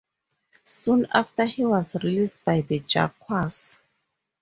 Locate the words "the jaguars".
2.61-3.77